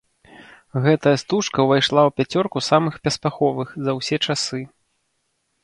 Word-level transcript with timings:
Гэтая 0.85 1.13
стужка 1.23 1.65
ўвайшла 1.67 2.01
ў 2.09 2.17
пяцёрку 2.21 2.57
самых 2.69 2.93
паспяховых 3.05 3.77
за 3.89 3.99
ўсе 4.01 4.17
часы! 4.29 4.59